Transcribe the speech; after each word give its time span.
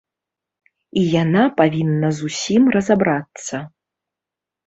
І 1.01 1.01
яна 1.23 1.43
павінна 1.59 2.09
з 2.19 2.29
усім 2.29 2.63
разабрацца. 2.77 3.57